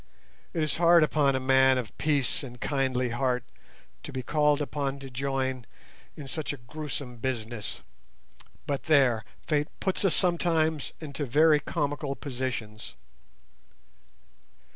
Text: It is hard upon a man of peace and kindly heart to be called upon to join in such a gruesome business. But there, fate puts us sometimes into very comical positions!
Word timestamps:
It 0.51 0.63
is 0.63 0.77
hard 0.77 1.03
upon 1.03 1.35
a 1.35 1.39
man 1.39 1.77
of 1.77 1.95
peace 1.99 2.41
and 2.41 2.59
kindly 2.59 3.09
heart 3.09 3.43
to 4.01 4.11
be 4.11 4.23
called 4.23 4.59
upon 4.59 4.97
to 4.97 5.11
join 5.11 5.67
in 6.15 6.27
such 6.27 6.51
a 6.53 6.57
gruesome 6.57 7.17
business. 7.17 7.81
But 8.65 8.85
there, 8.85 9.23
fate 9.45 9.67
puts 9.79 10.03
us 10.03 10.15
sometimes 10.15 10.93
into 10.99 11.27
very 11.27 11.59
comical 11.59 12.15
positions! 12.15 12.95